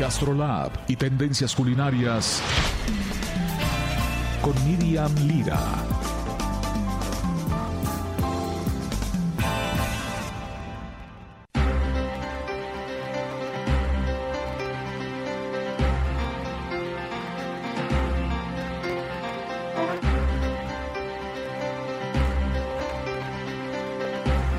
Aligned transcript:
Gastrolab 0.00 0.72
y 0.88 0.96
tendencias 0.96 1.54
culinarias 1.54 2.40
con 4.40 4.54
Miriam 4.64 5.14
Lira. 5.26 5.60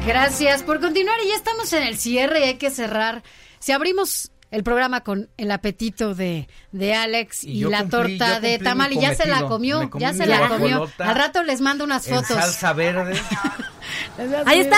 Gracias 0.05 0.62
por 0.62 0.80
continuar 0.80 1.20
y 1.26 1.30
ya 1.30 1.35
estamos 1.35 1.73
en 1.73 1.82
el 1.82 1.98
cierre 1.98 2.44
hay 2.44 2.58
que 2.60 2.70
cerrar. 2.70 3.23
Si 3.58 3.71
abrimos 3.71 4.32
el 4.52 4.64
programa 4.64 5.02
con 5.02 5.30
el 5.38 5.50
apetito 5.52 6.14
de, 6.14 6.48
de 6.71 6.94
Alex 6.94 7.44
y, 7.44 7.63
la 7.63 7.84
cumplí- 7.85 7.90
torta 7.90 8.40
de 8.40 8.60
tamal 8.60 8.91
y 8.94 8.99
ya 8.99 9.16
se 9.16 9.26
la 9.26 9.44
comió, 9.48 9.90
ya 9.98 10.13
se 10.13 10.26
la 10.26 10.48
comió. 10.48 10.90
Al 10.99 11.16
rato 11.16 11.44
les 11.44 11.62
mando 11.62 11.84
unas 11.85 12.07
En 12.07 12.16
fotos. 12.16 12.38
salsa 12.38 12.74
verde. 12.74 13.20
Ahí 14.46 14.60
está, 14.60 14.77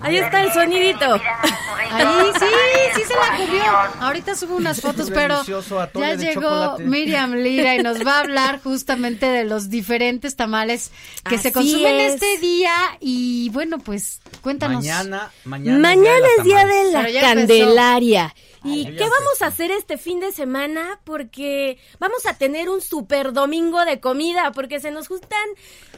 ahí 0.00 0.16
está 0.16 0.42
el 0.42 0.52
sonidito. 0.52 1.04
Ahí 1.92 2.06
sí, 2.38 2.46
sí 2.96 3.02
se 3.06 3.14
la 3.14 3.36
comió. 3.36 3.62
Ahorita 4.00 4.34
subo 4.34 4.56
unas 4.56 4.80
fotos, 4.80 5.10
pero 5.10 5.42
ya 5.94 6.14
llegó. 6.14 6.78
Miriam 6.78 7.32
Lira 7.34 7.76
y 7.76 7.82
nos 7.82 8.04
va 8.04 8.16
a 8.16 8.20
hablar 8.20 8.60
justamente 8.62 9.26
de 9.26 9.44
los 9.44 9.70
diferentes 9.70 10.36
tamales 10.36 10.90
que 11.28 11.38
se 11.38 11.52
consumen 11.52 12.00
es. 12.00 12.14
este 12.14 12.38
día 12.38 12.72
y 13.00 13.50
bueno, 13.50 13.78
pues 13.78 14.20
cuéntanos. 14.40 14.78
Mañana, 14.78 15.30
mañana, 15.44 15.78
Mañana 15.78 16.26
es 16.38 16.44
día 16.44 16.66
de 16.66 16.92
la. 16.92 17.20
Candelaria. 17.20 18.34
¿Y 18.62 18.84
ya 18.84 18.90
qué 18.90 19.08
vamos 19.08 19.40
a 19.40 19.46
hacer 19.46 19.70
este 19.70 19.96
fin 19.96 20.20
de 20.20 20.32
semana? 20.32 21.00
Porque 21.04 21.78
vamos 21.98 22.26
a 22.26 22.34
tener 22.34 22.68
un 22.68 22.82
super 22.82 23.32
domingo 23.32 23.84
de 23.84 24.00
comida, 24.00 24.52
porque 24.52 24.80
se 24.80 24.90
nos 24.90 25.08
juntan 25.08 25.48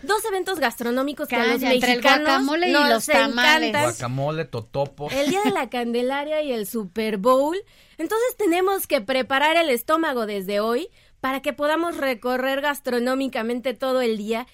dos 0.03 0.25
eventos 0.25 0.61
gastronómicos 0.61 1.27
que 1.27 1.37
a 1.37 1.45
los 1.45 1.55
entre 1.55 1.75
el 1.75 1.81
mexicanos 1.81 2.21
guacamole 2.27 2.69
y 2.69 2.73
nos 2.73 2.89
los 2.89 3.07
tamales. 3.07 3.69
encantan. 3.71 3.83
Guacamole, 3.91 4.45
totopos. 4.45 5.13
El 5.13 5.31
día 5.31 5.41
de 5.45 5.51
la 5.51 5.69
Candelaria 5.71 6.43
y 6.43 6.53
el 6.53 6.67
Super 6.67 7.19
Bowl. 7.19 7.57
Entonces 7.99 8.37
tenemos 8.37 8.87
que 8.87 9.01
preparar 9.01 9.57
el 9.57 9.69
estómago 9.69 10.27
desde 10.27 10.61
hoy 10.61 10.89
para 11.21 11.43
que 11.43 11.53
podamos 11.53 11.97
recorrer 11.97 12.61
gastronómicamente 12.61 13.75
todo 13.75 14.01
el 14.03 14.17
día. 14.17 14.47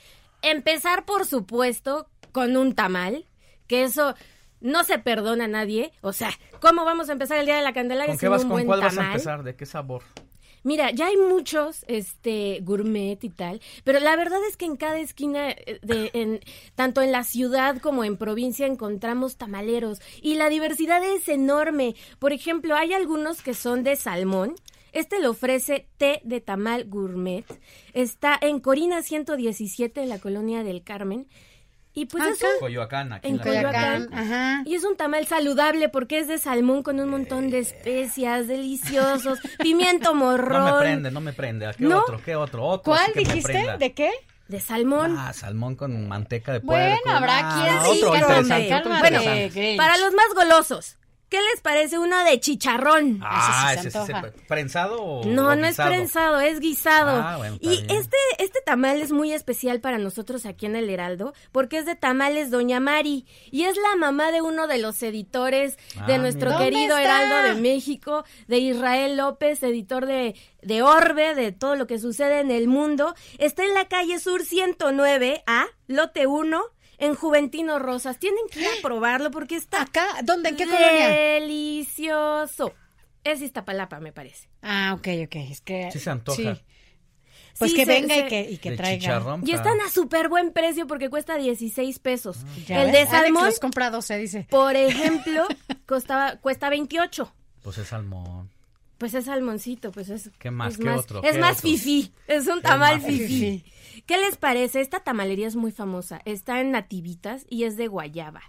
Empezar, 0.43 1.05
por 1.05 1.27
supuesto, 1.27 2.09
con 2.33 2.57
un 2.57 2.75
tamal, 2.75 3.27
que 3.69 3.85
eso 3.85 4.15
no 4.61 4.83
se 4.85 4.99
perdona 4.99 5.45
a 5.45 5.49
nadie. 5.49 5.93
O 6.01 6.13
sea, 6.13 6.31
¿cómo 6.61 6.85
vamos 6.85 7.09
a 7.09 7.13
empezar 7.13 7.39
el 7.39 7.47
día 7.47 7.57
de 7.57 7.63
la 7.63 7.73
Candelaria 7.73 8.13
¿Con 8.15 8.19
qué 8.19 8.27
sin 8.27 8.31
vas? 8.31 8.43
un 8.43 8.49
¿Con 8.49 8.55
buen 8.57 8.67
cuál 8.67 8.81
vas 8.81 8.95
a 8.95 8.97
tamal? 8.97 9.13
empezar? 9.13 9.43
¿De 9.45 9.55
qué 9.55 9.67
sabor? 9.67 10.03
Mira, 10.65 10.91
ya 10.91 11.07
hay 11.07 11.17
muchos 11.17 11.85
este 11.87 12.59
gourmet 12.63 13.23
y 13.23 13.31
tal, 13.31 13.61
pero 13.85 14.01
la 14.01 14.17
verdad 14.17 14.41
es 14.51 14.57
que 14.57 14.65
en 14.65 14.77
cada 14.77 14.99
esquina 14.99 15.51
eh, 15.51 15.79
de 15.83 16.11
en 16.13 16.41
tanto 16.75 17.01
en 17.01 17.13
la 17.13 17.23
ciudad 17.23 17.79
como 17.79 18.03
en 18.03 18.17
provincia 18.17 18.67
encontramos 18.67 19.37
tamaleros 19.37 20.01
y 20.21 20.35
la 20.35 20.49
diversidad 20.49 21.03
es 21.05 21.29
enorme. 21.29 21.95
Por 22.19 22.33
ejemplo, 22.33 22.75
hay 22.75 22.93
algunos 22.93 23.41
que 23.41 23.55
son 23.55 23.85
de 23.85 23.95
salmón. 23.95 24.57
Este 24.93 25.21
lo 25.21 25.31
ofrece 25.31 25.87
té 25.97 26.21
de 26.25 26.41
tamal 26.41 26.87
gourmet. 26.89 27.45
Está 27.93 28.37
en 28.41 28.59
Corina 28.59 29.03
117 29.03 30.03
en 30.03 30.09
la 30.09 30.19
colonia 30.19 30.65
del 30.65 30.83
Carmen. 30.83 31.29
Y 31.95 32.07
pues 32.07 32.25
es 32.27 32.43
un 32.43 32.49
Coyoacán, 32.61 33.13
aquí 33.13 33.27
en 33.29 33.39
Coyoacán. 33.39 34.07
Coyoacán, 34.07 34.15
ajá. 34.15 34.63
Y 34.67 34.75
es 34.77 34.85
un 34.85 34.97
tamal 34.97 35.27
saludable 35.27 35.89
porque 35.89 36.21
es 36.21 36.29
de 36.29 36.39
salmón 36.39 36.83
con 36.85 37.01
un 37.01 37.09
montón 37.09 37.51
de 37.51 37.59
especias 37.61 38.47
deliciosos, 38.47 39.41
pimiento 39.59 40.15
morrón. 40.15 40.65
No 40.69 40.75
me 40.75 40.81
prende, 40.81 41.11
no 41.11 41.21
me 41.21 41.33
prende. 41.33 41.67
¿A 41.67 41.73
¿Qué 41.73 41.85
¿No? 41.85 41.99
otro? 42.01 42.21
¿Qué 42.25 42.37
otro? 42.37 42.65
Otro 42.65 42.93
¿Cuál 42.93 43.13
que 43.13 43.21
dijiste? 43.21 43.53
prenda. 43.53 43.77
¿De 43.79 43.93
qué? 43.95 44.11
De 44.47 44.61
salmón. 44.61 45.17
Ah, 45.19 45.33
salmón 45.33 45.75
con 45.77 46.07
manteca 46.09 46.53
de 46.53 46.61
Bueno, 46.61 46.97
puerco. 47.03 47.11
habrá 47.19 47.39
Ah, 47.43 47.63
quien 47.65 47.75
otro 47.79 47.93
sí, 47.93 47.99
interesante, 48.21 48.69
cálmate, 48.69 48.75
otro 48.75 48.95
interesante. 48.95 49.49
Grinch. 49.51 49.77
Para 49.77 49.97
los 49.99 50.15
más 50.15 50.35
golosos, 50.35 50.98
¿qué 51.29 51.39
les 51.53 51.61
parece 51.61 51.99
uno 51.99 52.25
de 52.25 52.41
chicharrón? 52.41 53.21
Ah, 53.23 53.75
Ese 53.77 53.91
sí 53.91 53.99
antoja. 53.99 54.33
¿Prensado 54.47 55.03
o 55.03 55.25
No, 55.25 55.49
o 55.49 55.55
no 55.57 55.67
es 55.67 55.77
prensado, 55.77 56.41
es 56.41 56.61
guisado. 56.61 57.23
Ah, 57.23 57.37
bueno, 57.37 57.57
y 57.61 57.69
bien. 57.69 57.91
este, 57.91 58.17
este 58.39 58.61
tamal 58.65 59.01
es 59.01 59.13
muy 59.13 59.33
especial 59.33 59.81
para 59.81 59.99
nosotros 59.99 60.47
aquí 60.47 60.67
en 60.67 60.77
el 60.77 60.89
Heraldo, 60.91 61.35
porque 61.53 61.79
es 61.79 61.87
de 61.87 61.97
tamales 61.97 62.51
Doña 62.51 62.81
Mari, 62.81 63.27
y 63.51 63.65
es 63.65 63.77
la 63.77 63.97
mamá 63.97 64.33
de 64.33 64.43
uno 64.43 64.67
de 64.67 64.79
los 64.79 65.03
editores 65.03 65.77
de 66.07 66.15
Ah, 66.15 66.19
nuestro 66.19 66.51
mira. 66.51 66.65
querido. 66.65 66.97
Heraldo 66.99 67.55
de 67.55 67.61
México, 67.61 68.25
de 68.47 68.59
Israel 68.59 69.17
López, 69.17 69.63
editor 69.63 70.07
de, 70.07 70.35
de 70.63 70.83
Orbe, 70.83 71.35
de 71.35 71.53
todo 71.53 71.77
lo 71.77 71.87
que 71.87 71.99
sucede 71.99 72.41
en 72.41 72.51
el 72.51 72.69
mundo. 72.69 73.15
Está 73.39 73.65
en 73.65 73.75
la 73.75 73.87
calle 73.89 74.19
Sur 74.19 74.43
109A, 74.45 75.67
lote 75.87 76.27
1, 76.27 76.61
en 76.99 77.15
Juventino 77.15 77.79
Rosas. 77.79 78.19
Tienen 78.19 78.45
que 78.51 78.61
ir 78.61 78.67
a 78.67 78.71
probarlo 78.83 79.31
porque 79.31 79.57
está 79.57 79.83
Acá, 79.83 80.07
¿dónde? 80.25 80.51
¿En 80.51 80.57
qué 80.57 80.65
colonia? 80.65 81.09
delicioso. 81.09 82.73
Es 83.25 83.41
Iztapalapa, 83.43 84.01
me 84.01 84.13
parece. 84.13 84.49
Ah, 84.63 84.95
ok, 84.97 85.09
ok. 85.27 85.35
Es 85.51 85.61
que. 85.61 85.91
Sí 85.93 85.99
se 85.99 86.11
antoja. 86.11 86.59
Pues 87.59 87.73
Sí, 87.73 87.77
que 87.77 87.87
se- 87.87 87.93
venga 87.93 88.17
y 88.17 88.21
se- 88.21 88.27
que, 88.29 88.51
y 88.53 88.59
que 88.59 88.71
traiga. 88.77 89.21
Y 89.45 89.51
están 89.53 89.81
a 89.81 89.89
súper 89.91 90.29
buen 90.29 90.53
precio 90.53 90.87
porque 90.87 91.11
cuesta 91.11 91.37
16 91.37 91.99
pesos. 91.99 92.39
Ya 92.69 92.83
El 92.83 92.93
ves, 92.93 92.93
de 92.93 92.99
Alex 93.01 93.11
salmón, 93.11 93.47
los 93.47 93.59
compra 93.59 93.91
12, 93.91 94.17
dice. 94.17 94.47
por 94.49 94.77
ejemplo, 94.77 95.45
costaba, 95.87 96.37
cuesta 96.37 96.69
28. 96.71 97.35
Pues 97.63 97.79
es 97.79 97.89
salmón. 97.89 98.49
Pues 98.99 99.15
es 99.15 99.27
salmoncito, 99.27 99.93
pues 99.93 100.09
es. 100.11 100.31
¿Qué 100.39 100.51
más? 100.51 100.75
es 100.75 100.79
¿Qué 100.81 100.91
otro? 100.91 101.23
Es 101.23 101.33
¿Qué 101.33 101.39
más 101.39 101.59
otro? 101.59 101.71
fifí. 101.71 102.13
Es 102.27 102.47
un 102.49 102.61
tamal 102.63 102.97
más 103.01 103.07
fifí. 103.07 103.65
¿Qué 104.07 104.19
les 104.19 104.37
parece? 104.37 104.81
Esta 104.81 105.01
tamalería 105.01 105.47
es 105.47 105.57
muy 105.57 105.71
famosa. 105.73 106.21
Está 106.25 106.61
en 106.61 106.73
Nativitas 106.73 107.47
y 107.49 107.65
es 107.65 107.77
de 107.77 107.87
guayaba. 107.87 108.43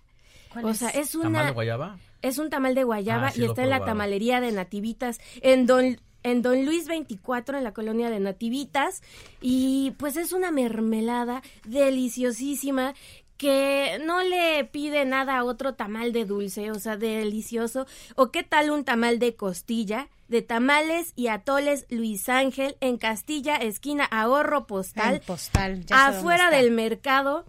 O 0.63 0.73
sea, 0.73 0.89
es 0.89 1.11
¿Tamal 1.11 1.27
una. 1.29 1.45
de 1.45 1.51
guayaba? 1.51 1.99
Es 2.23 2.37
un 2.39 2.49
tamal 2.49 2.73
de 2.75 2.83
guayaba 2.83 3.27
Ah, 3.27 3.31
sí 3.31 3.41
y 3.41 3.45
está 3.45 3.63
en 3.63 3.69
la 3.69 3.85
tamalería 3.85 4.41
de 4.41 4.51
Nativitas 4.51 5.19
en 5.41 5.67
Don 5.67 5.99
en 6.23 6.41
Don 6.41 6.65
Luis 6.65 6.87
24 6.87 7.57
en 7.59 7.63
la 7.63 7.71
colonia 7.73 8.09
de 8.09 8.19
Nativitas 8.19 9.01
y 9.41 9.91
pues 9.91 10.17
es 10.17 10.33
una 10.33 10.51
mermelada 10.51 11.41
deliciosísima 11.65 12.93
que 13.39 13.99
no 14.05 14.21
le 14.21 14.65
pide 14.65 15.05
nada 15.05 15.37
a 15.37 15.43
otro 15.45 15.73
tamal 15.73 16.11
de 16.11 16.25
dulce, 16.25 16.71
o 16.71 16.75
sea, 16.79 16.97
delicioso. 16.97 17.87
O 18.15 18.31
qué 18.31 18.43
tal 18.43 18.69
un 18.69 18.83
tamal 18.83 19.17
de 19.17 19.35
costilla, 19.37 20.09
de 20.27 20.41
tamales 20.41 21.13
y 21.15 21.27
atoles 21.27 21.85
Luis 21.89 22.27
Ángel 22.27 22.75
en 22.81 22.97
Castilla, 22.97 23.55
esquina 23.55 24.03
Ahorro 24.03 24.67
Postal, 24.67 25.15
El 25.15 25.21
postal. 25.21 25.85
ya 25.85 26.07
afuera 26.07 26.51
del 26.51 26.71
mercado. 26.71 27.45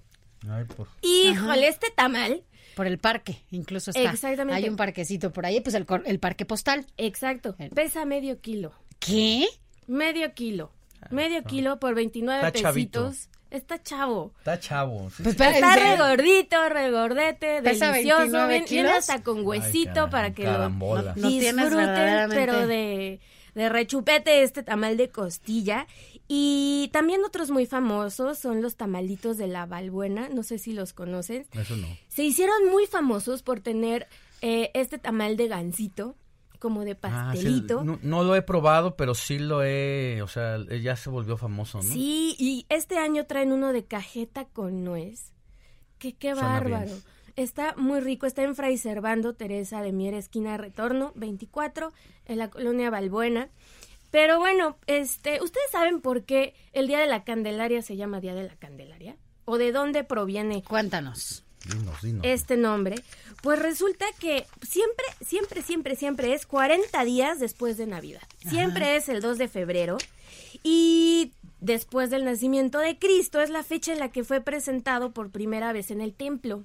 Ay, 0.48 0.64
por... 0.64 0.86
Híjole, 1.02 1.66
este 1.66 1.90
tamal 1.90 2.44
Por 2.76 2.86
el 2.86 2.98
parque, 2.98 3.42
incluso 3.50 3.90
está. 3.90 4.12
Exactamente. 4.12 4.54
Hay 4.54 4.68
un 4.68 4.76
parquecito 4.76 5.32
por 5.32 5.44
ahí, 5.44 5.60
pues 5.60 5.74
el, 5.74 5.86
cor- 5.86 6.04
el 6.06 6.20
parque 6.20 6.46
postal. 6.46 6.86
Exacto. 6.98 7.56
El- 7.58 7.70
Pesa 7.70 8.04
medio 8.04 8.40
kilo. 8.40 8.72
¿Qué? 9.00 9.44
Medio 9.88 10.34
kilo. 10.34 10.70
Medio 11.10 11.43
kilo 11.43 11.81
por 11.81 11.96
29 11.96 12.46
Está 12.46 12.58
chavito. 12.60 13.12
Está 13.50 13.82
chavo. 13.82 14.32
Está 14.38 14.61
chavo. 14.61 15.11
sí, 15.11 15.23
Pues 15.23 15.37
sí. 15.37 15.43
Está 15.43 15.75
¿en 15.75 15.97
re 15.97 15.97
gordito, 15.97 16.69
re 16.69 16.91
gordete, 16.91 17.62
¿Pesa 17.62 17.93
delicioso. 17.93 18.20
29 18.23 18.49
Ven, 18.55 18.64
viene 18.70 18.91
hasta 18.91 19.23
con 19.23 19.47
huesito 19.47 20.08
para 20.11 20.32
que 20.32 20.44
carambola. 20.44 21.14
lo 21.17 21.23
No 21.23 21.29
disfruten, 21.29 21.56
verdaderamente- 21.70 22.37
pero 22.37 22.67
de, 22.67 23.20
de 23.55 23.69
rechupete 23.69 24.43
este 24.43 24.62
tamal 24.62 24.97
de 24.97 25.08
costilla. 25.11 25.87
Y 26.32 26.91
también 26.93 27.25
otros 27.25 27.50
muy 27.50 27.67
famosos 27.67 28.38
son 28.38 28.62
los 28.62 28.76
tamalitos 28.76 29.37
de 29.37 29.49
la 29.49 29.67
Valbuena. 29.67 30.29
No 30.29 30.44
sé 30.44 30.58
si 30.58 30.73
los 30.73 30.93
conocen. 30.93 31.46
Eso 31.53 31.76
no. 31.76 31.88
Se 32.08 32.23
hicieron 32.23 32.67
muy 32.70 32.87
famosos 32.87 33.43
por 33.43 33.58
tener 33.61 34.06
eh, 34.41 34.70
este 34.75 34.99
tamal 34.99 35.37
de 35.37 35.49
gansito, 35.49 36.14
como 36.60 36.84
de 36.84 36.92
Ah, 37.02 37.32
sí, 37.34 37.38
pastelito. 37.42 37.82
no, 37.84 37.98
no 38.02 38.22
lo 38.22 38.36
he 38.36 38.42
probado, 38.42 38.94
pero 38.94 39.16
sí 39.16 39.40
lo 39.40 39.64
he, 39.64 40.20
o 40.22 40.28
sea, 40.28 40.58
ya 40.80 40.94
se 40.94 41.10
volvió 41.10 41.36
famoso, 41.36 41.78
¿no? 41.78 41.82
Sí, 41.82 42.36
y 42.38 42.66
este 42.68 42.98
año 42.98 43.26
traen 43.26 43.50
uno 43.50 43.72
de 43.72 43.84
cajeta 43.84 44.44
con 44.44 44.84
nuez. 44.84 45.32
Que 45.98 46.12
qué 46.14 46.32
Suena 46.34 46.60
bien. 46.60 46.70
bárbaro. 46.72 46.92
Está 47.36 47.74
muy 47.76 48.00
rico, 48.00 48.26
está 48.26 48.42
en 48.42 48.54
Fray 48.54 48.76
Servando 48.78 49.34
Teresa 49.34 49.82
de 49.82 49.92
Mier, 49.92 50.14
esquina 50.14 50.56
Retorno 50.56 51.12
24, 51.16 51.92
en 52.26 52.38
la 52.38 52.48
colonia 52.50 52.90
Balbuena. 52.90 53.48
Pero 54.10 54.38
bueno, 54.38 54.76
este, 54.86 55.42
¿ustedes 55.42 55.70
saben 55.70 56.00
por 56.00 56.24
qué 56.24 56.54
el 56.72 56.86
Día 56.88 56.98
de 56.98 57.06
la 57.06 57.24
Candelaria 57.24 57.80
se 57.82 57.96
llama 57.96 58.20
Día 58.20 58.34
de 58.34 58.42
la 58.44 58.56
Candelaria? 58.56 59.16
¿O 59.44 59.56
de 59.58 59.72
dónde 59.72 60.04
proviene 60.04 60.62
Cuéntanos. 60.62 61.44
Dinos, 61.66 62.02
dinos. 62.02 62.22
este 62.24 62.56
nombre? 62.56 62.96
Pues 63.42 63.58
resulta 63.58 64.06
que 64.18 64.46
siempre, 64.66 65.04
siempre, 65.24 65.62
siempre, 65.62 65.96
siempre 65.96 66.34
es 66.34 66.46
40 66.46 67.04
días 67.04 67.38
después 67.38 67.76
de 67.76 67.86
Navidad. 67.86 68.22
Siempre 68.48 68.96
es 68.96 69.08
el 69.08 69.20
2 69.20 69.38
de 69.38 69.48
febrero. 69.48 69.98
Y 70.62 71.32
después 71.60 72.10
del 72.10 72.24
nacimiento 72.24 72.78
de 72.78 72.98
Cristo 72.98 73.40
es 73.40 73.50
la 73.50 73.62
fecha 73.62 73.92
en 73.92 73.98
la 73.98 74.10
que 74.10 74.24
fue 74.24 74.40
presentado 74.40 75.12
por 75.12 75.30
primera 75.30 75.72
vez 75.72 75.90
en 75.90 76.00
el 76.00 76.14
templo. 76.14 76.64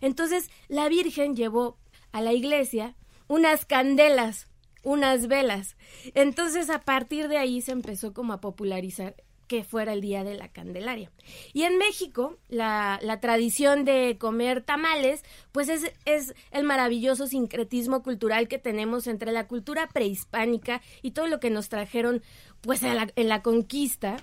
Entonces 0.00 0.50
la 0.68 0.88
Virgen 0.88 1.34
llevó 1.34 1.76
a 2.12 2.20
la 2.20 2.32
iglesia 2.32 2.94
unas 3.26 3.64
candelas, 3.64 4.46
unas 4.82 5.28
velas. 5.28 5.76
Entonces 6.14 6.70
a 6.70 6.80
partir 6.80 7.28
de 7.28 7.38
ahí 7.38 7.60
se 7.60 7.72
empezó 7.72 8.12
como 8.12 8.32
a 8.32 8.40
popularizar 8.40 9.16
que 9.48 9.64
fuera 9.64 9.92
el 9.94 10.00
día 10.00 10.22
de 10.22 10.34
la 10.34 10.48
Candelaria. 10.48 11.10
Y 11.52 11.64
en 11.64 11.78
México, 11.78 12.36
la, 12.48 13.00
la 13.02 13.18
tradición 13.18 13.84
de 13.84 14.16
comer 14.18 14.62
tamales, 14.62 15.24
pues 15.50 15.68
es, 15.68 15.92
es 16.04 16.34
el 16.52 16.62
maravilloso 16.64 17.26
sincretismo 17.26 18.02
cultural 18.04 18.46
que 18.46 18.58
tenemos 18.58 19.06
entre 19.08 19.32
la 19.32 19.48
cultura 19.48 19.88
prehispánica 19.88 20.80
y 21.02 21.10
todo 21.10 21.26
lo 21.26 21.40
que 21.40 21.50
nos 21.50 21.68
trajeron 21.68 22.22
pues 22.60 22.82
en 22.84 22.94
la, 22.94 23.08
en 23.16 23.28
la 23.28 23.42
conquista. 23.42 24.18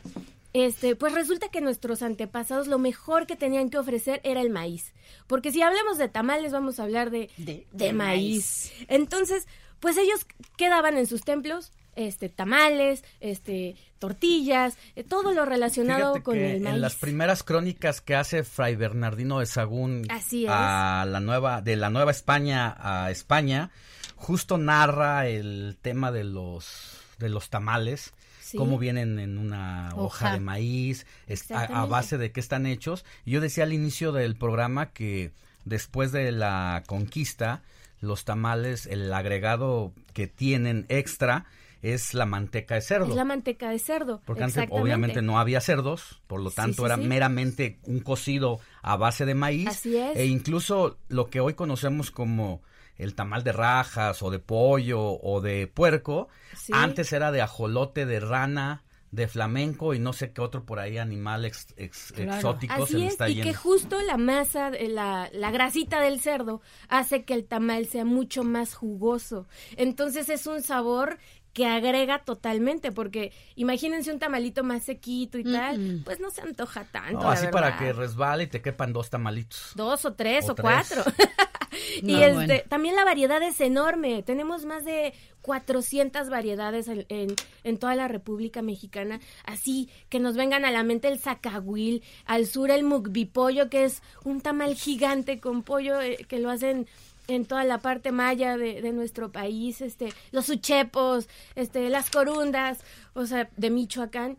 Este, 0.53 0.95
pues 0.95 1.11
resulta 1.13 1.49
que 1.49 1.59
nuestros 1.59 2.01
antepasados 2.01 2.67
lo 2.67 2.79
mejor 2.79 3.27
que 3.27 3.35
tenían 3.35 3.69
que 3.69 3.77
ofrecer 3.77 4.21
era 4.23 4.39
el 4.39 4.49
maíz. 4.49 4.93
Porque 5.27 5.51
si 5.51 5.61
hablamos 5.61 5.97
de 5.97 6.07
tamales, 6.07 6.53
vamos 6.53 6.79
a 6.79 6.83
hablar 6.83 7.09
de, 7.11 7.29
De- 7.35 7.67
de 7.73 7.85
de 7.87 7.91
maíz. 7.93 8.71
Entonces, 8.87 9.47
pues 9.81 9.97
ellos 9.97 10.25
quedaban 10.55 10.97
en 10.97 11.07
sus 11.07 11.23
templos, 11.23 11.73
este, 11.95 12.29
tamales, 12.29 13.03
este, 13.19 13.75
tortillas, 13.99 14.77
eh, 14.95 15.03
todo 15.03 15.31
lo 15.33 15.45
relacionado 15.45 16.13
Fíjate 16.13 16.23
con 16.23 16.33
que 16.35 16.55
el 16.55 16.61
maíz. 16.61 16.75
en 16.75 16.81
las 16.81 16.95
primeras 16.95 17.43
crónicas 17.43 18.01
que 18.01 18.15
hace 18.15 18.43
Fray 18.43 18.75
Bernardino 18.75 19.39
de 19.39 19.45
Sagún 19.45 20.05
Así 20.09 20.45
es. 20.45 20.51
a 20.53 21.05
la 21.07 21.19
nueva 21.19 21.61
de 21.61 21.75
la 21.75 21.89
Nueva 21.89 22.11
España 22.11 22.75
a 22.79 23.09
España, 23.11 23.71
justo 24.15 24.57
narra 24.57 25.27
el 25.27 25.77
tema 25.81 26.11
de 26.11 26.23
los 26.23 26.99
de 27.17 27.29
los 27.29 27.49
tamales, 27.49 28.13
Sí. 28.41 28.57
cómo 28.57 28.77
vienen 28.77 29.17
en 29.17 29.37
una 29.39 29.89
hoja, 29.95 30.25
Hoja. 30.27 30.33
de 30.33 30.39
maíz, 30.39 31.05
a- 31.51 31.81
a, 31.81 31.85
base 31.85 32.17
de 32.19 32.31
qué 32.31 32.39
están 32.39 32.65
hechos. 32.67 33.03
Yo 33.25 33.41
decía 33.41 33.63
al 33.63 33.73
inicio 33.73 34.11
del 34.11 34.35
programa 34.35 34.91
que 34.91 35.31
después 35.63 36.11
de 36.11 36.31
la 36.31 36.83
conquista, 36.85 37.63
los 38.01 38.23
tamales, 38.25 38.85
el 38.85 39.11
agregado 39.11 39.93
que 40.13 40.27
tienen 40.27 40.85
extra 40.89 41.45
es 41.81 42.13
la 42.13 42.25
manteca 42.25 42.75
de 42.75 42.81
cerdo. 42.81 43.09
Es 43.09 43.15
la 43.15 43.25
manteca 43.25 43.69
de 43.69 43.79
cerdo. 43.79 44.21
Porque 44.25 44.43
antes 44.43 44.67
obviamente 44.69 45.21
no 45.21 45.39
había 45.39 45.61
cerdos, 45.61 46.21
por 46.27 46.41
lo 46.41 46.51
tanto 46.51 46.83
sí, 46.83 46.85
era 46.85 46.95
sí. 46.95 47.03
meramente 47.03 47.79
un 47.83 47.99
cocido 47.99 48.59
a 48.81 48.95
base 48.95 49.25
de 49.25 49.35
maíz. 49.35 49.67
Así 49.67 49.97
es. 49.97 50.15
E 50.17 50.25
incluso 50.25 50.97
lo 51.09 51.29
que 51.29 51.39
hoy 51.39 51.53
conocemos 51.53 52.11
como 52.11 52.61
el 52.97 53.13
tamal 53.13 53.43
de 53.43 53.51
rajas 53.51 54.23
o 54.23 54.31
de 54.31 54.39
pollo 54.39 55.01
o 55.21 55.41
de 55.41 55.67
puerco, 55.67 56.29
Sí. 56.55 56.71
antes 56.73 57.11
era 57.11 57.31
de 57.33 57.41
ajolote, 57.41 58.05
de 58.05 58.21
rana, 58.21 58.83
de 59.15 59.27
flamenco 59.27 59.93
y 59.93 59.99
no 59.99 60.13
sé 60.13 60.31
qué 60.33 60.41
otro 60.41 60.65
por 60.65 60.79
ahí 60.79 60.97
animal 60.97 61.45
ex- 61.45 61.73
ex- 61.77 62.11
Claro. 62.11 62.35
exótico 62.35 62.75
se 62.75 62.83
Así 62.83 62.95
me 62.97 63.05
es, 63.07 63.11
está 63.13 63.29
y 63.29 63.35
yendo. 63.35 63.49
que 63.49 63.55
justo 63.57 64.01
la 64.01 64.17
masa, 64.17 64.69
eh, 64.69 64.89
la, 64.89 65.29
la 65.33 65.51
grasita 65.51 65.99
del 66.01 66.19
cerdo 66.21 66.61
hace 66.89 67.23
que 67.23 67.33
el 67.33 67.45
tamal 67.45 67.87
sea 67.87 68.05
mucho 68.05 68.43
más 68.43 68.75
jugoso. 68.75 69.47
Entonces 69.77 70.29
es 70.29 70.45
un 70.47 70.61
sabor 70.61 71.17
que 71.53 71.65
agrega 71.67 72.19
totalmente, 72.25 72.91
porque 72.91 73.31
imagínense 73.55 74.11
un 74.11 74.19
tamalito 74.19 74.65
más 74.65 74.83
sequito 74.83 75.37
y 75.37 75.45
tal, 75.45 76.01
pues 76.03 76.19
no 76.19 76.29
se 76.29 76.41
antoja 76.41 76.83
tanto. 76.83 77.13
No, 77.19 77.23
la 77.27 77.31
así 77.31 77.47
para 77.47 77.77
que 77.77 77.93
resbale 77.93 78.43
y 78.43 78.47
te 78.47 78.61
quepan 78.61 78.91
dos 78.91 79.09
tamalitos. 79.09 79.71
Dos 79.73 80.03
o 80.03 80.13
tres 80.13 80.49
O 80.49 80.51
o, 80.51 80.55
tres. 80.55 80.63
cuatro. 80.63 81.03
y 82.01 82.11
No, 82.13 82.17
este, 82.19 82.33
bueno. 82.33 82.53
también 82.69 82.95
la 82.95 83.05
variedad 83.05 83.41
es 83.43 83.59
enorme. 83.61 84.23
Tenemos 84.23 84.65
más 84.65 84.85
de 84.85 85.13
400 85.41 86.29
variedades 86.29 86.87
en, 86.87 87.05
en- 87.09 87.35
en 87.63 87.77
toda 87.77 87.95
la 87.95 88.07
República 88.07 88.61
Mexicana. 88.61 89.19
Así 89.45 89.89
que 90.09 90.19
nos 90.19 90.35
vengan 90.35 90.65
a 90.65 90.71
la 90.71 90.83
mente 90.83 91.07
el 91.07 91.19
zacahuil, 91.19 92.03
al 92.25 92.45
sur 92.47 92.71
el 92.71 92.83
mukbipollo, 92.83 93.69
que 93.69 93.85
es 93.85 94.01
un 94.23 94.41
tamal 94.41 94.75
gigante 94.75 95.39
con 95.39 95.63
pollo 95.63 96.01
eh, 96.01 96.25
que 96.27 96.39
lo 96.39 96.49
hacen 96.49 96.87
en 97.27 97.45
toda 97.45 97.63
la 97.63 97.79
parte 97.79 98.11
maya 98.11 98.55
de, 98.57 98.81
de 98.81 98.91
nuestro 98.91 99.31
país, 99.31 99.81
este, 99.81 100.13
los 100.31 100.47
uchepos, 100.49 101.27
este, 101.55 101.89
las 101.89 102.11
corundas, 102.11 102.79
o 103.13 103.25
sea, 103.25 103.49
de 103.57 103.69
Michoacán. 103.71 104.37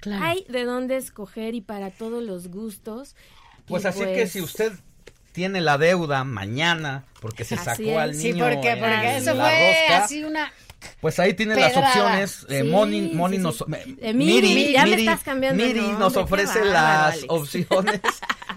Claro. 0.00 0.24
Hay 0.24 0.44
de 0.48 0.64
dónde 0.64 0.96
escoger 0.96 1.54
y 1.54 1.60
para 1.60 1.90
todos 1.90 2.22
los 2.22 2.48
gustos. 2.48 3.14
Pues 3.66 3.84
Y 3.84 3.86
así 3.88 4.00
que 4.00 4.14
pues- 4.14 4.32
si 4.32 4.40
usted 4.40 4.72
tiene 5.36 5.60
la 5.60 5.76
deuda 5.76 6.24
mañana 6.24 7.04
porque 7.20 7.44
se 7.44 7.56
Así 7.56 7.64
sacó 7.66 7.98
al 7.98 8.12
es. 8.12 8.22
Sí, 8.22 8.32
niño 8.32 8.46
porque, 8.46 8.70
en 8.70 8.78
porque 8.78 9.16
eso 9.18 9.34
la 9.34 9.44
fue 9.44 9.68
rosca, 9.68 10.04
así 10.04 10.24
una... 10.24 10.50
Pues 11.06 11.20
ahí 11.20 11.34
tienen 11.34 11.60
las 11.60 11.76
opciones. 11.76 12.46
Eh, 12.48 12.62
Sí, 12.64 12.68
Moni, 12.68 13.12
Moni 13.14 13.36
sí, 13.36 13.42
nos, 13.44 13.64
Eh, 14.00 14.12
Miri, 14.12 14.72
ya 14.72 14.84
me 14.84 14.96
estás 14.96 15.22
cambiando 15.22 15.62
el 15.62 15.68
Miri 15.68 15.80
nombre, 15.82 15.98
nos 16.00 16.16
ofrece 16.16 16.64
las 16.64 17.12
Alex. 17.14 17.24
opciones. 17.28 18.00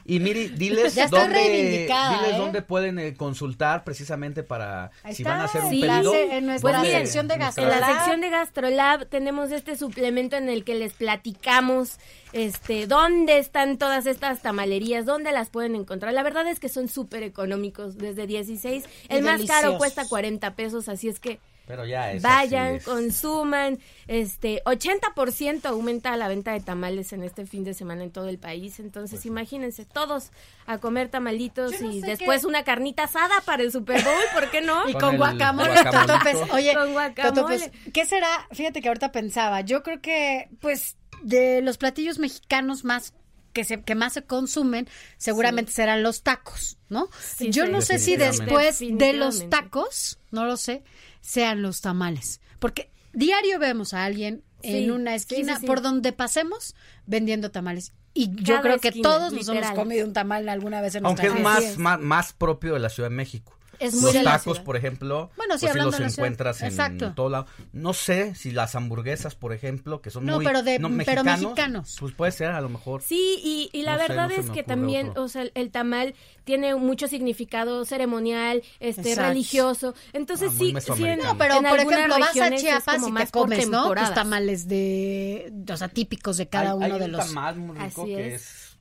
Y 0.06 0.20
Miri, 0.20 0.48
diles 0.58 0.96
dónde, 1.12 1.40
diles 1.40 1.92
¿eh? 1.92 2.38
dónde 2.38 2.64
pueden 2.64 2.98
eh, 2.98 3.14
consultar 3.16 3.84
precisamente 3.84 4.42
para 4.42 4.90
Ahí 5.04 5.14
si 5.14 5.22
está, 5.22 5.34
van 5.34 5.42
a 5.42 5.44
hacer 5.44 5.62
un 5.64 5.70
Sí. 5.70 5.82
pedido. 5.82 6.16
En 6.16 6.48
nuestra 6.48 6.72
¿dónde? 6.72 6.90
sección 6.92 7.28
de 7.28 7.38
Nuestra- 7.38 7.64
En 7.64 7.70
la 7.70 7.76
Gastrolab. 7.76 8.00
sección 8.02 8.22
de 8.22 8.30
Gastrolab 8.32 9.06
tenemos 9.10 9.52
este 9.52 9.76
suplemento 9.78 10.36
en 10.36 10.50
el 10.50 10.64
que 10.64 10.74
les 10.74 10.94
platicamos 10.94 12.00
este 12.34 12.88
dónde 12.88 13.38
están 13.38 13.78
todas 13.78 14.08
estas 14.08 14.42
tamalerías, 14.42 15.06
dónde 15.06 15.32
las 15.32 15.52
pueden 15.52 15.76
encontrar. 15.76 16.14
La 16.14 16.24
verdad 16.24 16.48
es 16.48 16.60
que 16.60 16.70
son 16.70 16.88
súper 16.90 17.22
económicos, 17.22 18.00
desde 18.00 18.26
16. 18.26 18.86
Y 19.08 19.14
El 19.14 19.24
más 19.24 19.44
caro 19.46 19.78
cuesta 19.78 20.08
40 20.08 20.56
pesos, 20.56 20.90
así 20.90 21.08
es 21.08 21.20
que 21.20 21.40
Pero 21.70 21.86
ya 21.86 22.12
es 22.12 22.24
vayan, 22.24 22.78
es. 22.78 22.84
consuman. 22.84 23.78
Este 24.08 24.64
80% 24.66 25.66
aumenta 25.66 26.18
la 26.18 26.28
venta 26.28 26.52
de 26.52 26.62
tamales 26.62 27.14
en 27.14 27.22
este 27.22 27.46
fin 27.46 27.64
de 27.64 27.76
semana 27.76 28.04
en 28.04 28.10
todo 28.10 28.28
el 28.28 28.40
país. 28.40 28.80
Entonces, 28.80 29.24
imagínense, 29.28 29.86
todos 29.86 30.32
a 30.66 30.80
comer 30.80 31.10
tamalitos 31.10 31.70
Pues 31.70 31.82
no 31.84 31.92
y 31.92 32.02
después 32.02 32.42
qué- 32.42 32.48
una 32.48 32.64
carnita 32.64 33.04
asada 33.04 33.36
para 33.46 33.62
el 33.62 33.72
Super 33.72 34.04
Bowl, 34.04 34.16
¿por 34.34 34.50
qué 34.50 34.62
no? 34.62 34.90
Y 34.90 34.94
Con 34.94 35.02
con, 35.02 35.18
guacamole, 35.18 35.76
totopes. 35.84 36.38
Oye, 36.52 36.74
Con 36.74 36.92
guacamole. 36.94 37.36
totopes, 37.36 37.72
¿qué 37.94 38.04
será? 38.08 38.48
Fíjate 38.52 38.82
que 38.82 38.88
ahorita 38.88 39.12
pensaba, 39.12 39.62
yo 39.62 39.84
creo 39.84 40.02
que, 40.02 40.50
pues, 40.62 40.98
de 41.22 41.62
los 41.62 41.78
platillos 41.78 42.18
mexicanos 42.18 42.84
más 42.84 43.14
que 43.54 43.64
se 43.64 43.82
que 43.82 43.94
más 43.96 44.14
se 44.14 44.24
consumen, 44.24 44.88
seguramente 45.18 45.72
serán 45.72 46.02
los 46.04 46.22
tacos, 46.24 46.78
¿no? 46.88 47.10
Sí, 47.20 47.52
yo 47.52 47.66
sí. 47.66 47.72
no 47.72 47.82
sé 47.82 47.98
si 48.00 48.16
después 48.16 48.80
de 48.80 49.14
los 49.14 49.50
tacos, 49.50 50.20
no 50.32 50.46
lo 50.46 50.56
sé, 50.56 50.84
sean 51.22 51.62
los 51.62 51.82
tamales, 51.82 52.42
porque 52.60 52.92
diario 53.14 53.60
vemos 53.60 53.94
a 53.94 54.06
alguien 54.06 54.44
Sí, 54.62 54.76
en 54.84 54.92
una 54.92 55.16
esquina 55.16 55.56
sí, 55.56 55.62
sí. 55.62 55.68
por 55.68 55.82
donde 55.82 56.12
pasemos 56.12 56.76
vendiendo 57.06 57.50
tamales. 57.50 57.94
Y 58.14 58.36
yo 58.44 58.60
creo 58.62 58.78
que 58.80 58.90
esquina, 58.90 59.08
todos 59.10 59.32
nos 59.32 59.48
hemos 59.48 59.72
comido 59.72 60.06
un 60.06 60.12
tamal 60.12 60.50
alguna 60.50 60.82
vez 60.82 60.96
en 60.96 61.06
Aunque 61.06 61.30
nuestra 61.30 61.38
es 61.38 61.40
vida. 61.40 61.50
más, 61.50 61.58
Así 61.60 61.68
es. 61.74 61.78
más, 61.78 62.00
más 62.02 62.34
propio 62.34 62.74
de 62.74 62.80
la 62.82 62.90
Ciudad 62.90 63.10
de 63.10 63.16
México. 63.16 63.58
Es 63.80 63.94
muy 63.96 64.12
los 64.14 64.24
tacos, 64.24 64.60
por 64.60 64.76
ejemplo, 64.76 65.32
Bueno, 65.38 65.56
sí, 65.58 65.62
pues 65.62 65.62
sí 65.62 65.68
hablando 65.80 66.00
los 66.00 66.14
encuentras 66.14 66.62
en 66.62 66.68
Exacto. 66.68 67.14
todo 67.14 67.30
lado. 67.30 67.46
No 67.72 67.94
sé 67.94 68.36
si 68.36 68.52
las 68.52 68.76
hamburguesas, 68.76 69.36
por 69.36 69.54
ejemplo, 69.54 70.02
que 70.02 70.10
son 70.10 70.26
No, 70.26 70.36
muy 70.36 70.46
pero 70.46 70.64
de- 70.64 70.78
pero 71.06 71.24
mexicanos. 71.24 71.96
Pues 72.00 72.14
puede 72.14 72.32
ser, 72.32 72.50
a 72.52 72.62
lo 72.62 72.70
mejor. 72.70 73.02
Sí, 73.02 73.40
y, 73.44 73.70
y 73.72 73.84
la 73.84 73.94
No 73.94 74.02
sé, 74.02 74.08
verdad 74.10 74.30
no 74.30 74.36
es 74.36 74.50
que 74.50 74.64
también, 74.64 75.10
otro. 75.10 75.24
o 75.24 75.28
sea, 75.30 75.44
el, 75.44 75.52
el 75.56 75.72
tamal 75.72 76.14
tiene 76.44 76.76
mucho 76.76 77.08
significado 77.08 77.86
ceremonial, 77.86 78.64
este, 78.80 79.10
Exacto. 79.12 79.30
religioso. 79.30 79.94
Entonces 80.14 80.52
Ah, 80.54 80.58
sí, 80.60 80.74
sí, 80.96 81.04
en. 81.06 81.20
No, 81.20 81.38
pero 81.38 81.56
en 81.56 81.64
por 81.64 81.80
ejemplo, 81.80 82.20
vas 82.20 82.38
a 82.38 82.56
Chiapas 82.56 83.02
y 83.08 83.14
te 83.14 83.28
comes, 83.32 83.70
¿no? 83.70 83.94
Tus 83.94 84.14
tamales 84.14 84.68
de, 84.68 85.52
o 85.72 85.78
sea, 85.78 85.88
típicos 85.90 86.38
de 86.38 86.48
cada 86.50 86.72
hay, 86.72 86.76
uno 86.78 86.86
hay 86.86 87.00
de 87.00 87.06
un 87.06 87.12
los. 87.14 87.26
tamal 87.28 87.56
muy 87.58 87.78
rico 87.78 88.02
Así 88.04 88.16
que 88.16 88.36
es. 88.36 88.42
es, 88.44 88.78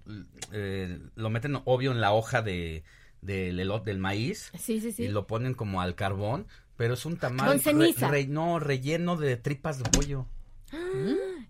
eh, 0.52 0.98
lo 1.16 1.30
meten 1.30 1.60
obvio 1.64 1.92
en 1.92 2.00
la 2.00 2.12
hoja 2.12 2.42
de 2.42 2.82
del 3.22 3.58
elote 3.60 3.90
del 3.90 3.98
maíz 3.98 4.50
Sí, 4.58 4.80
sí, 4.80 4.92
sí. 4.92 5.04
y 5.04 5.08
lo 5.08 5.26
ponen 5.26 5.54
como 5.54 5.80
al 5.80 5.94
carbón, 5.94 6.46
pero 6.76 6.94
es 6.94 7.04
un 7.06 7.16
tamal 7.16 7.48
Con 7.48 7.60
ceniza. 7.60 8.10
no 8.28 8.58
relleno 8.58 9.16
de 9.16 9.36
tripas 9.36 9.78
de 9.82 9.90
pollo. 9.90 10.26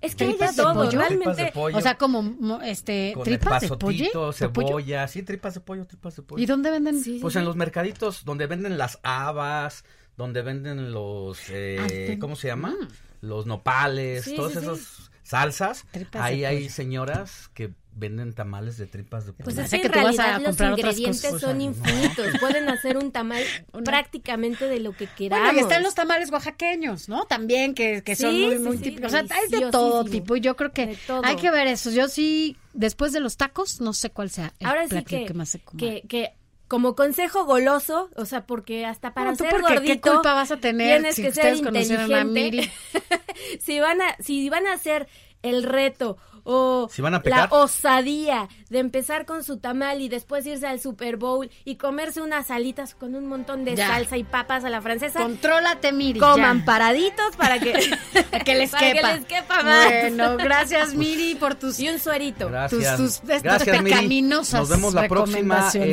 Es 0.00 0.14
que 0.14 0.24
hay 0.24 0.30
de 0.30 0.36
¿Tripas 0.36 0.56
de 0.56 0.62
todo, 0.62 0.82
de 0.84 0.90
realmente. 0.96 1.50
pollo. 1.52 1.76
O 1.76 1.80
sea, 1.80 1.96
como 1.98 2.22
mo- 2.22 2.60
este 2.62 3.12
con 3.14 3.24
tripas 3.24 3.62
de 3.62 3.68
pasotito, 3.68 3.78
pollo, 3.78 4.32
de 4.32 4.48
pollo. 4.48 4.68
cebolla, 4.68 5.08
sí, 5.08 5.22
tripas 5.24 5.54
de 5.54 5.60
pollo, 5.60 5.86
tripas 5.86 6.14
de 6.16 6.22
pollo. 6.22 6.42
¿Y 6.42 6.46
dónde 6.46 6.70
venden? 6.70 7.00
Sí, 7.02 7.18
Pues 7.20 7.32
sí. 7.32 7.38
en 7.40 7.44
los 7.44 7.56
mercaditos 7.56 8.24
donde 8.24 8.46
venden 8.46 8.78
las 8.78 9.00
habas, 9.02 9.84
donde 10.16 10.42
venden 10.42 10.92
los, 10.92 11.38
eh, 11.50 12.12
Ah. 12.14 12.18
¿cómo 12.20 12.36
se 12.36 12.46
llama? 12.48 12.76
Los 13.20 13.46
nopales, 13.46 14.24
Sí, 14.24 14.36
todos 14.36 14.52
sí, 14.52 14.58
sí. 14.60 14.64
esos 14.64 15.07
salsas. 15.28 15.84
Tripas 15.90 16.22
de 16.22 16.28
Ahí 16.28 16.44
hay 16.44 16.58
pollo. 16.64 16.70
señoras 16.70 17.50
que 17.54 17.70
venden 17.92 18.32
tamales 18.32 18.76
de 18.78 18.86
tripas 18.86 19.26
de 19.26 19.32
pollo. 19.32 19.44
Pues 19.44 19.58
es 19.58 19.70
que 19.70 19.76
en 19.76 19.82
que 19.82 19.88
tú 19.88 19.98
vas 20.00 20.18
a 20.20 20.38
realidad 20.38 20.46
los 20.48 20.60
ingredientes 20.78 21.22
cosas. 21.22 21.40
son 21.40 21.58
No. 21.58 21.64
infinitos. 21.64 22.26
Pueden 22.40 22.68
hacer 22.68 22.96
un 22.96 23.10
tamal 23.10 23.42
prácticamente 23.84 24.66
de 24.66 24.80
lo 24.80 24.92
que 24.92 25.06
queramos. 25.06 25.44
Bueno, 25.46 25.58
y 25.58 25.62
están 25.62 25.82
los 25.82 25.94
tamales 25.94 26.30
oaxaqueños, 26.30 27.08
¿no? 27.08 27.24
También 27.26 27.74
que, 27.74 28.02
que 28.02 28.14
son 28.16 28.30
Sí, 28.32 28.44
muy, 28.46 28.56
sí, 28.56 28.62
muy 28.62 28.76
sí, 28.78 28.82
típicos. 28.84 29.06
O 29.06 29.10
sea, 29.10 29.20
hay 29.36 29.48
de 29.50 29.70
todo 29.70 30.04
tipo. 30.04 30.36
Y 30.36 30.40
yo 30.40 30.56
creo 30.56 30.72
que 30.72 30.96
hay 31.24 31.36
que 31.36 31.50
ver 31.50 31.66
eso. 31.66 31.90
Yo 31.90 32.08
sí, 32.08 32.56
después 32.72 33.12
de 33.12 33.20
los 33.20 33.36
tacos, 33.36 33.80
no 33.80 33.92
sé 33.92 34.10
cuál 34.10 34.30
sea 34.30 34.52
el 34.60 34.66
Ahora 34.66 34.84
sí 34.84 34.90
platillo 34.90 35.26
que, 35.26 35.34
más 35.34 35.48
se 35.48 35.58
coma. 35.60 35.78
que, 35.80 36.02
que 36.08 36.32
como 36.68 36.94
consejo 36.94 37.44
goloso, 37.44 38.10
o 38.16 38.24
sea, 38.26 38.46
porque 38.46 38.84
hasta 38.86 39.14
para 39.14 39.30
No, 39.32 39.36
¿tú 39.36 39.44
ser 39.44 39.50
por 39.52 39.60
qué? 39.62 39.66
¿Qué 39.68 39.74
gordito 39.80 40.12
culpa 40.12 40.34
vas 40.34 40.50
a 40.50 40.58
tener 40.58 40.98
tienes 40.98 41.16
si 41.16 41.22
que 41.22 41.32
ser 41.32 41.54
ustedes 41.54 41.62
conocieran 41.66 42.12
a 42.14 42.20
inteligente. 42.22 42.72
si 43.60 43.80
van 43.80 44.00
a 44.02 44.16
si 44.20 44.48
van 44.50 44.66
a 44.66 44.74
hacer 44.74 45.08
el 45.42 45.62
reto 45.62 46.18
o 46.50 46.88
Si 46.90 47.02
van 47.02 47.14
a 47.14 47.22
la 47.24 47.46
osadía 47.50 48.48
de 48.70 48.78
empezar 48.78 49.26
con 49.26 49.44
su 49.44 49.58
tamal 49.58 50.00
y 50.00 50.08
después 50.08 50.46
irse 50.46 50.66
al 50.66 50.80
Super 50.80 51.16
Bowl 51.18 51.50
y 51.64 51.76
comerse 51.76 52.22
unas 52.22 52.50
alitas 52.50 52.94
con 52.94 53.14
un 53.14 53.26
montón 53.26 53.64
de 53.66 53.76
Ya. 53.76 53.88
salsa 53.88 54.16
y 54.16 54.24
papas 54.24 54.64
a 54.64 54.70
la 54.70 54.80
francesa, 54.80 55.20
Contrólate, 55.20 55.92
Miri. 55.92 56.18
coman 56.18 56.60
ya. 56.60 56.64
paraditos 56.64 57.36
para 57.36 57.58
que, 57.60 57.72
Para 58.30 58.44
que 58.44 58.54
les 58.54 58.70
para 58.70 58.92
quepa. 58.92 59.08
que 59.08 59.14
les 59.18 59.24
quepa 59.26 59.62
más. 59.62 59.86
Bueno, 59.88 60.36
gracias, 60.38 60.94
Miri, 60.94 61.34
por 61.34 61.54
tus, 61.54 61.78
y 61.80 61.88
un 61.90 61.98
suerito. 61.98 62.48
Gracias. 62.48 62.96
tus- 62.96 63.20
tus- 63.20 63.42
Gracias, 63.42 63.82
Miri. 63.82 64.22
Nos 64.22 64.68
vemos 64.70 64.94
la 64.94 65.06
próxima. 65.06 65.70
eh, 65.74 65.92